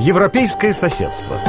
[0.00, 1.40] Европейское соседство.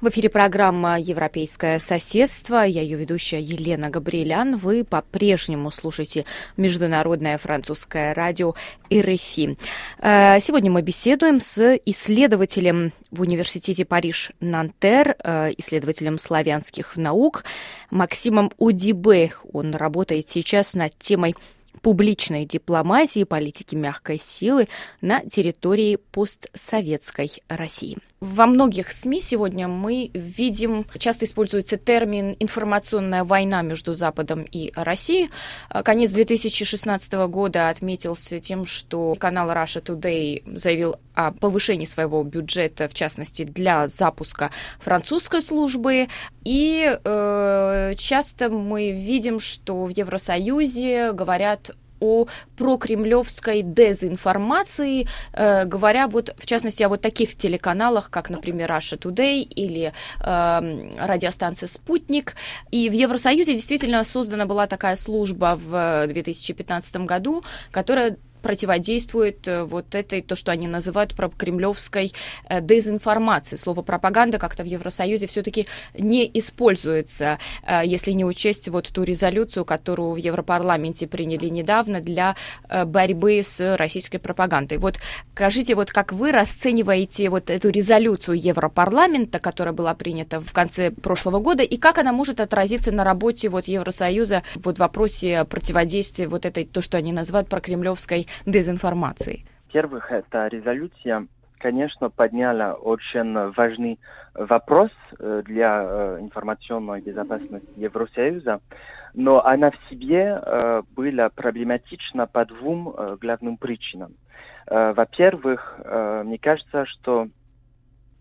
[0.00, 2.64] В эфире программа «Европейское соседство».
[2.64, 4.56] Я ее ведущая Елена Габриэлян.
[4.56, 6.24] Вы по-прежнему слушаете
[6.56, 8.54] Международное французское радио
[8.90, 9.58] РФИ.
[9.98, 17.44] Э, сегодня мы беседуем с исследователем в Университете Париж-Нантер, э, исследователем славянских наук
[17.90, 19.32] Максимом Удибе.
[19.52, 21.34] Он работает сейчас над темой
[21.82, 24.68] публичной дипломатии политики мягкой силы
[25.00, 27.98] на территории постсоветской России.
[28.20, 35.28] Во многих СМИ сегодня мы видим, часто используется термин «информационная война между Западом и Россией».
[35.84, 42.94] Конец 2016 года отметился тем, что канал Russia Today заявил о повышении своего бюджета, в
[42.94, 46.08] частности, для запуска французской службы.
[46.44, 51.65] И э, часто мы видим, что в Евросоюзе говорят
[52.00, 58.98] о прокремлевской дезинформации, э, говоря вот, в частности, о вот таких телеканалах, как, например, Russia
[58.98, 62.34] Today или э, радиостанция «Спутник».
[62.70, 68.16] И в Евросоюзе действительно создана была такая служба в 2015 году, которая
[68.46, 72.12] противодействует э, вот этой, то, что они называют прокремлевской
[72.48, 73.56] э, дезинформации.
[73.56, 75.66] Слово пропаганда как-то в Евросоюзе все-таки
[75.98, 82.36] не используется, э, если не учесть вот ту резолюцию, которую в Европарламенте приняли недавно для
[82.84, 84.78] борьбы с российской пропагандой.
[84.78, 85.00] Вот
[85.32, 91.40] скажите, вот как вы расцениваете вот эту резолюцию Европарламента, которая была принята в конце прошлого
[91.40, 96.46] года, и как она может отразиться на работе вот Евросоюза вот в вопросе противодействия вот
[96.46, 99.44] этой, то, что они называют прокремлевской дезинформации?
[99.66, 101.26] Во-первых, эта резолюция,
[101.58, 103.98] конечно, подняла очень важный
[104.36, 108.60] вопрос э, для э, информационной безопасности Евросоюза,
[109.14, 114.14] но она в себе э, была проблематична по двум главным причинам.
[114.68, 115.78] Во-первых,
[116.24, 117.28] мне кажется, что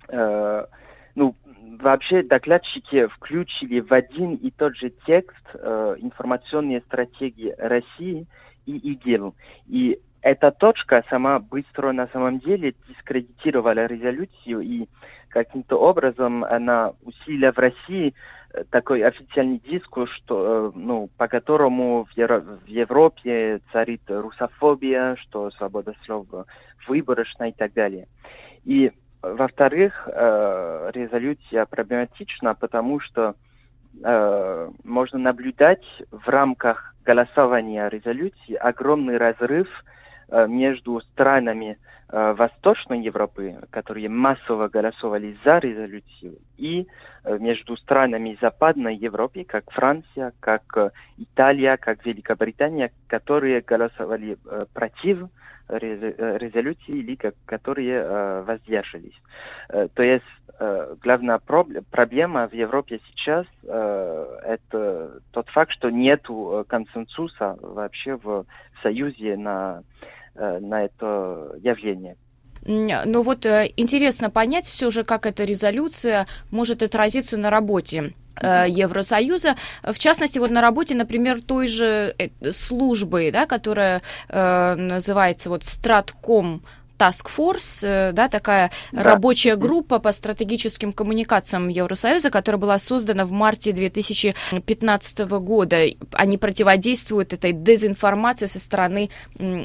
[0.07, 1.35] ну,
[1.79, 8.28] вообще докладчики включили в один и тот же текст информационные стратегии России
[8.66, 9.36] и ИГИЛ.
[9.68, 14.88] И эта точка сама быстро на самом деле дискредитировала резолюцию, и
[15.30, 18.16] каким-то образом она усилила в России
[18.53, 25.16] э, такой официальный дискурс, что, э, ну, по которому в, Евро в Европе царит русофобия,
[25.18, 26.46] что свобода слова
[26.88, 28.08] выборочна и так далее.
[28.64, 33.36] И, во-вторых, э, резолюция проблематична, потому что
[34.03, 39.67] э, можно наблюдать в рамках голосования резолюции огромный разрыв
[40.29, 41.78] э, между странами
[42.09, 46.88] э, Восточной Европы, которые массово голосовали за резолюцию, и
[47.23, 54.66] э, между странами Западной Европы, как Франция, как э, Италия, как Великобритания, которые голосовали э,
[54.73, 55.29] против
[55.67, 57.17] Э, резолюции или
[57.47, 59.19] которые э, воздержались.
[59.69, 60.23] Э, то есть
[60.59, 66.25] главная проблема в Европе сейчас это тот факт, что нет
[66.67, 68.45] консенсуса вообще в
[68.81, 69.83] Союзе на,
[70.35, 72.16] на это явление.
[72.63, 79.55] Ну вот интересно понять все же, как эта резолюция может отразиться на работе Э, Евросоюза,
[79.83, 85.63] в частности, вот на работе, например, той же э, службы, да, которая э, называется вот
[85.63, 86.63] Стратком
[86.97, 89.03] Task Force, да, такая да.
[89.03, 95.78] рабочая группа по стратегическим коммуникациям Евросоюза, которая была создана в марте 2015 года.
[96.13, 99.09] Они противодействуют этой дезинформации со стороны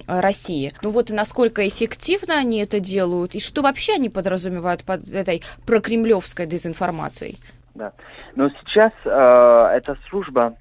[0.07, 0.73] России.
[0.83, 6.47] Ну вот насколько эффективно они это делают, и что вообще они подразумевают под этой прокремлевской
[6.47, 7.39] дезинформацией?
[7.75, 7.93] Да.
[8.37, 10.55] Но сейчас э, эта служба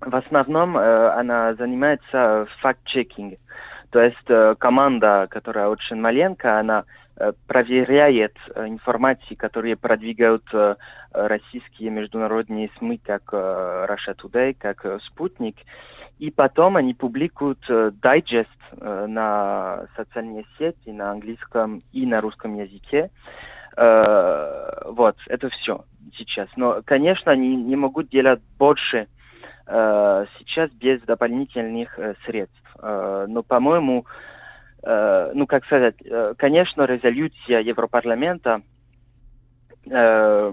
[0.00, 3.38] в основном э, она занимается факт-чекингом.
[3.96, 6.84] То есть э, команда, которая очень маленькая, она
[7.16, 10.44] э, проверяет э, информации, которые продвигают
[11.12, 15.56] российские международные СМИ, как Russia Today, как Спутник,
[16.18, 17.60] и потом они публикуют
[18.02, 23.08] дайджест на социальные сети на английском и на русском языке.
[23.76, 25.86] Вот, это все
[26.18, 26.50] сейчас.
[26.56, 29.08] Но, конечно, они не могут делать больше
[29.68, 32.56] сейчас без дополнительных э, средств.
[32.78, 34.06] Э, но, по-моему,
[34.82, 38.62] э, ну, как сказать, э, конечно, резолюция Европарламента,
[39.90, 40.52] э,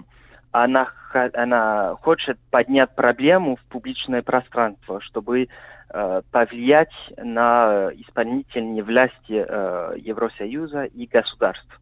[0.52, 0.88] она,
[1.34, 5.48] она хочет поднять проблему в публичное пространство, чтобы
[5.90, 11.80] э, повлиять на исполнительные власти э, Евросоюза и государств.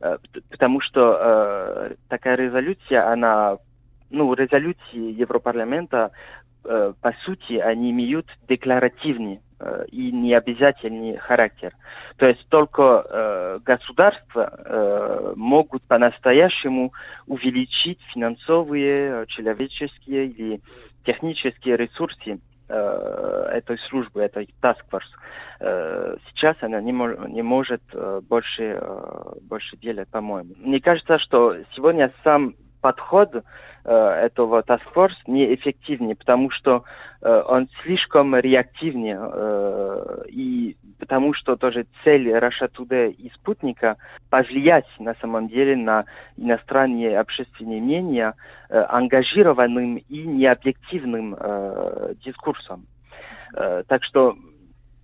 [0.00, 0.18] Э,
[0.50, 3.58] потому что э, такая резолюция, она,
[4.10, 11.74] ну, резолюции Европарламента, э, по сути, они имеют декларативный э, и необязательный характер.
[12.16, 16.92] То есть только э, государства э, могут по-настоящему
[17.26, 20.60] увеличить финансовые, человеческие или
[21.04, 25.02] технические ресурсы э, этой службы, этой task force.
[25.60, 30.54] Э, сейчас она не, мож, не может э, больше, э, больше делать, по-моему.
[30.56, 33.90] Мне кажется, что сегодня сам подход э,
[34.26, 34.60] этого
[34.94, 36.84] force неэффективнее, потому что
[37.22, 43.96] э, он слишком реактивнее, э, и потому что тоже цель Today и спутника
[44.28, 46.04] повлиять на самом деле на
[46.36, 48.34] иностранные общественные мнения
[48.68, 52.86] э, ангажированным и необъективным э, дискурсом.
[53.56, 54.36] Э, так что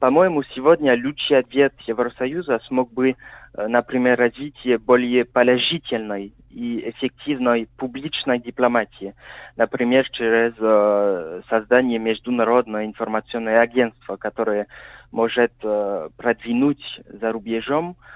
[0.01, 3.11] по-моему, сегодня лучший ответ Евросоюза смог бы,
[3.55, 9.15] э, например, развитие более положительной и эффективной публичной дипломатии,
[9.57, 14.67] например, через э, создание международного информационного агентства, которое
[15.13, 18.11] может э, продвинуть за рубежом Э,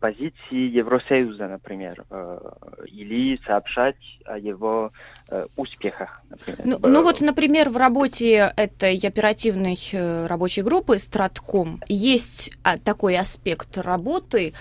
[0.00, 2.38] позиции Евросоюза, например, э,
[2.86, 4.92] или сообщать о его
[5.28, 6.20] э, успехах.
[6.30, 6.60] Например.
[6.64, 9.78] Ну, ну вот, например, в работе этой оперативной
[10.26, 14.52] рабочей группы «Стратком» есть а, такой аспект работы,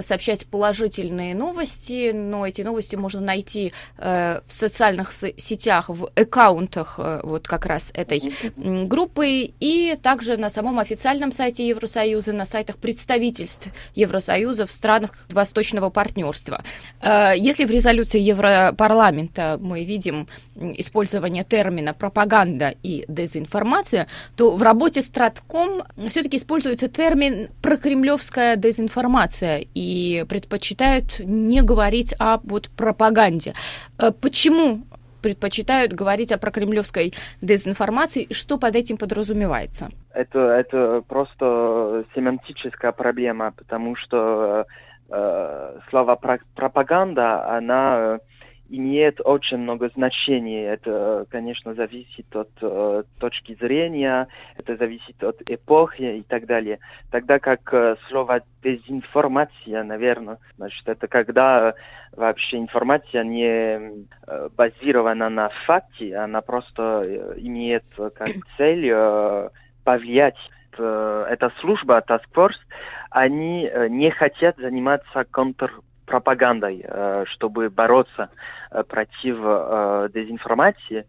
[0.00, 7.66] сообщать положительные новости, но эти новости можно найти в социальных сетях, в аккаунтах вот как
[7.66, 8.20] раз этой
[8.56, 15.10] группы, и также на самом официальном сайте Евросоюза, на сайтах представительств Евросоюза, Евросоюза в странах
[15.30, 16.62] Восточного партнерства.
[17.00, 20.26] Э, если в резолюции Европарламента мы видим
[20.56, 24.06] использование термина пропаганда и дезинформация,
[24.36, 32.70] то в работе Стратком все-таки используется термин прокремлевская дезинформация и предпочитают не говорить о вот
[32.76, 33.54] пропаганде.
[33.98, 34.82] Э, почему
[35.22, 39.90] предпочитают говорить о прокремлевской дезинформации, что под этим подразумевается?
[40.12, 44.66] Это, это просто семантическая проблема, потому что
[45.10, 46.18] э, слово
[46.54, 48.20] пропаганда, она
[48.68, 50.62] имеет очень много значений.
[50.62, 56.78] Это, конечно, зависит от э, точки зрения, это зависит от эпохи и так далее.
[57.10, 61.74] Тогда как э, слово дезинформация, наверное, значит, это когда
[62.12, 69.48] вообще информация не э, базирована на факте, она просто э, имеет как цель э,
[69.84, 70.36] повлиять
[70.76, 72.58] э, эта служба, Task Force,
[73.10, 75.72] они э, не хотят заниматься контр
[76.08, 78.30] пропагандой, э, чтобы бороться
[78.70, 81.06] э, против э, дезинформации,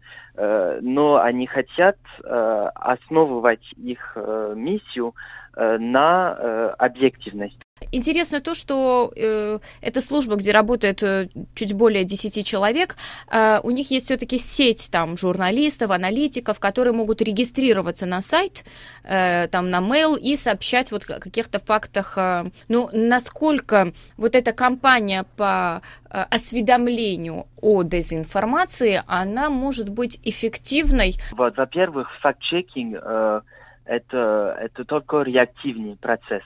[0.80, 4.16] но они хотят основывать их
[4.54, 5.14] миссию
[5.54, 7.58] на объективность.
[7.92, 12.96] Интересно то, что э, эта служба, где работает э, чуть более 10 человек,
[13.30, 18.64] э, у них есть все-таки сеть там журналистов, аналитиков, которые могут регистрироваться на сайт,
[19.02, 22.14] э, там на mail и сообщать вот о каких-то фактах.
[22.16, 31.14] Э, ну, насколько вот эта кампания по э, осведомлению о дезинформации, она может быть эффективной?
[31.32, 33.40] Вот, во-первых, факт-чекинг э,
[33.84, 36.44] это, это только реактивный процесс.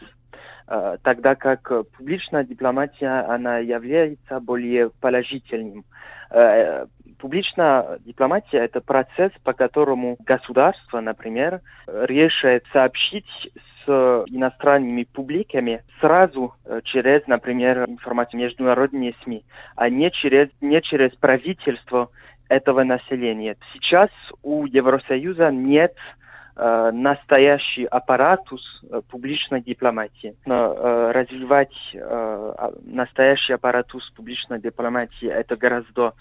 [0.67, 5.85] Э, тогда как публичная дипломатия, она является более положительным.
[6.31, 6.87] Э,
[7.19, 13.27] публичная дипломатия– это процесс, по которому государство, например, решает сообщить
[13.85, 19.45] с иностранными публиками сразу э, через, например, информацию международные СМИ,
[19.77, 22.09] а не через, не через правительство
[22.49, 23.57] этого населения.
[23.73, 24.11] Сейчас
[24.43, 26.24] у Евросоюза нет Э,
[26.57, 30.37] настоящий аппаратус э, публичной дипломатии.
[30.47, 36.15] Но э, развивать а, настоящий аппаратус публичной дипломатии это гораздо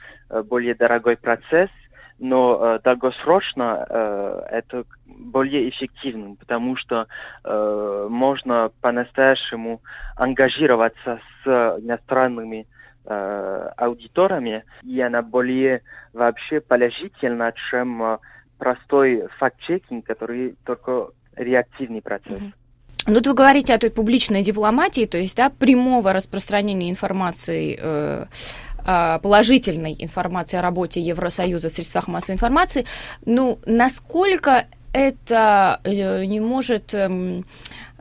[0.45, 1.69] более дорогой процесс,
[2.19, 7.07] но долгосрочно это более эффективным, потому что
[7.43, 9.81] можно по-настоящему
[10.15, 11.47] ангажироваться с
[11.81, 12.67] иностранными
[13.05, 15.81] аудиторами, и она более
[16.13, 18.19] вообще положительна, чем
[18.57, 22.39] простой факт-чекинг, который только реактивный процесс.
[23.05, 28.25] Ну, вот вы говорите о той публичной дипломатии, то есть да, прямого распространения информации э,
[28.85, 32.85] положительной информации о работе Евросоюза в средствах массовой информации.
[33.25, 37.45] Ну, насколько это э, не может эм,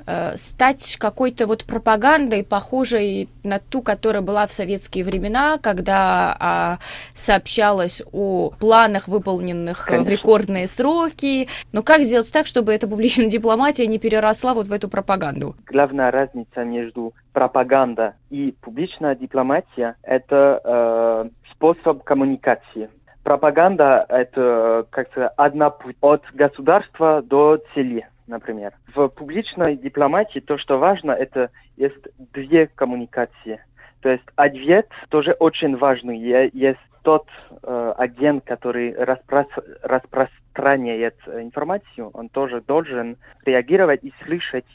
[0.07, 6.79] Э, стать какой-то вот пропагандой, похожей на ту, которая была в советские времена, когда а,
[7.15, 10.05] сообщалось о планах, выполненных Конечно.
[10.05, 11.49] в рекордные сроки.
[11.73, 15.55] Но как сделать так, чтобы эта публичная дипломатия не переросла вот в эту пропаганду?
[15.67, 22.91] Главная разница между пропаганда и публичная дипломатия– это э, способ коммуникации.
[23.23, 28.73] Пропаганда– это как то одна путь от государства до цели например.
[28.95, 33.63] В публичной дипломатии то, что важно, это есть две коммуникации.
[34.01, 36.19] То есть ответ тоже очень важный.
[36.53, 37.27] Есть тот
[37.63, 39.47] э, агент, который распрос...
[39.83, 44.67] распространяет информацию, он тоже должен реагировать и слышать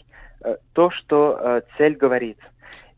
[0.43, 2.37] э, то, что э, цель говорит.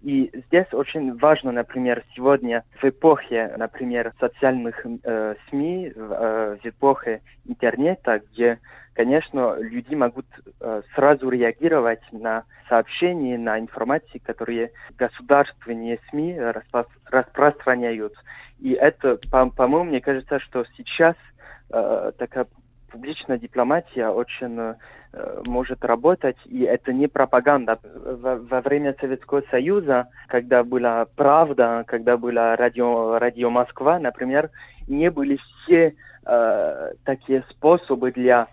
[0.01, 7.21] И здесь очень важно, например, сегодня в эпохе, например, социальных э, СМИ, э, в эпохе
[7.45, 8.59] интернета, где,
[8.99, 10.25] конечно, люди могут
[10.59, 18.13] э, сразу реагировать на сообщения, на информации, которые государственные СМИ распро распространяют.
[18.59, 21.15] И это, по-моему, по мне кажется, что сейчас
[21.71, 22.47] э, такая
[22.91, 24.75] публичная дипломатия очень э,
[25.47, 27.79] может работать, и это не пропаганда.
[27.81, 34.49] Во, во время Советского Союза, когда была правда, когда была радио, радио Москва, например,
[34.89, 38.49] не были все э, такие способы для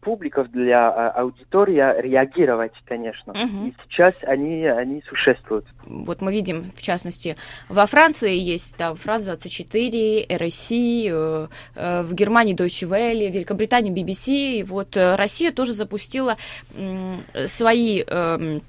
[0.00, 3.32] публиков, для э, аудитории реагировать, конечно.
[3.32, 3.66] Угу.
[3.66, 5.66] И сейчас они, они существуют.
[5.86, 7.36] Вот мы видим, в частности,
[7.68, 13.92] во Франции есть там Франс 24, РФИ, э, э, в Германии Deutsche Welle, в Великобритании
[13.92, 14.60] BBC.
[14.60, 16.36] И вот э, Россия тоже запустила
[16.74, 18.60] э, свои э,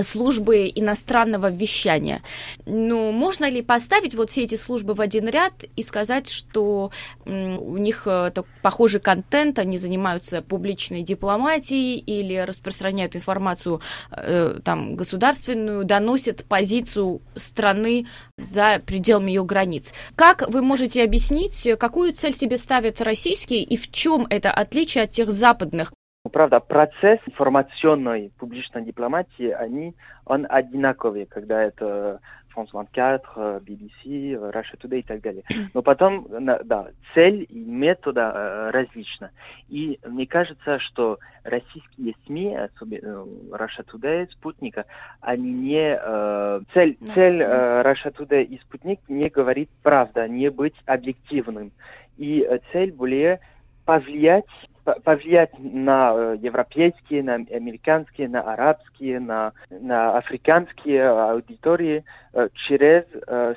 [0.00, 2.22] службы иностранного вещания.
[2.64, 6.90] Ну, можно ли поставить вот все эти службы в один ряд и сказать, что
[7.26, 8.32] у них э,
[8.62, 13.80] похожий контент, они занимаются публичной дипломатией или распространяют информацию
[14.10, 18.06] э, там государственную, доносят позицию страны
[18.38, 19.92] за пределами ее границ.
[20.16, 25.10] Как вы можете объяснить, какую цель себе ставят российские и в чем это отличие от
[25.10, 25.92] тех западных
[26.24, 32.20] ну, правда, процесс информационной публичной дипломатии, они, он одинаковый, когда это
[32.54, 35.42] France 24, BBC, Russia Today и так далее.
[35.74, 39.30] Но потом, да, цель и метода э, различны.
[39.68, 44.84] И мне кажется, что российские СМИ, особенно э, Russia Today, Спутника,
[45.20, 45.98] они не...
[46.00, 51.72] Э, цель, цель Russia Today и Спутник не говорит правда, не быть объективным.
[52.16, 53.40] И цель более
[53.86, 54.44] повлиять
[54.84, 63.54] повлиять на э, европейские, на американские, на арабские, на, на африканские аудитории э, через э,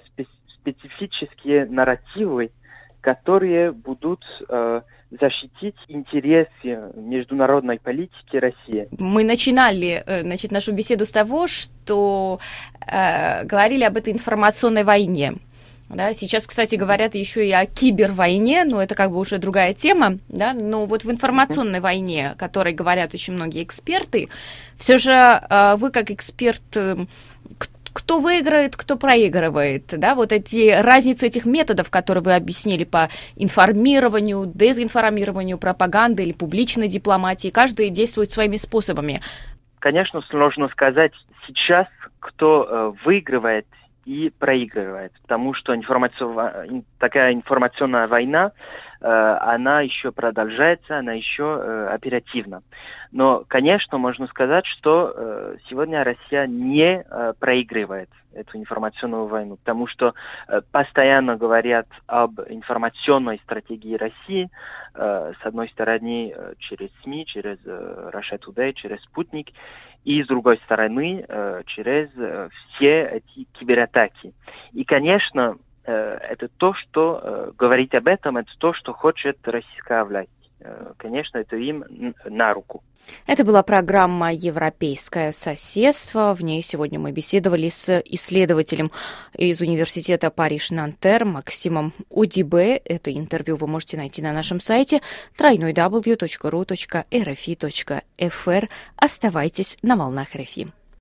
[0.61, 2.51] специфические нарративы,
[3.01, 4.25] которые будут
[5.11, 8.87] защитить интересы международной политики России.
[8.97, 12.39] Мы начинали значит, нашу беседу с того, что
[12.81, 15.35] э, говорили об этой информационной войне.
[15.89, 20.17] Да, сейчас, кстати, говорят еще и о кибервойне, но это как бы уже другая тема,
[20.29, 24.29] да, но вот в информационной войне, о которой говорят очень многие эксперты,
[24.77, 27.05] все же а, вы как эксперт, э,
[27.93, 34.51] кто выиграет, кто проигрывает, да, вот эти разницу этих методов, которые вы объяснили по информированию,
[34.53, 39.21] дезинформированию, пропаганды или публичной дипломатии, каждый действует своими способами.
[39.79, 41.13] Конечно, сложно сказать
[41.45, 41.85] сейчас,
[42.19, 43.67] кто э, выигрывает
[44.05, 46.83] и проигрывает, потому что информацион...
[46.99, 48.51] такая информационная война,
[49.07, 52.63] она еще продолжается, она еще э, оперативна.
[53.11, 59.87] Но, конечно, можно сказать, что э, сегодня Россия не э, проигрывает эту информационную войну, потому
[59.87, 60.13] что
[60.47, 64.49] э, постоянно говорят об информационной стратегии России,
[64.93, 69.49] э, с одной стороны э, через СМИ, через э, Russia Today, через Спутник,
[70.03, 74.33] и с другой стороны э, через э, все эти кибератаки.
[74.73, 80.03] И, конечно, э, это то, что э, говорить об этом, это то, что хочет российская
[80.03, 80.29] власть.
[80.59, 81.85] Э, конечно, это им
[82.25, 82.83] на руку.
[83.27, 86.33] Это была программа «Европейское соседство».
[86.33, 88.89] В ней сегодня мы беседовали с исследователем
[89.37, 92.77] из университета Париж-Нантер Максимом Удибе.
[92.77, 95.01] Это интервью вы можете найти на нашем сайте
[95.39, 96.29] www.ru.rfi.fr.
[98.97, 100.67] Оставайтесь на волнах РФИ.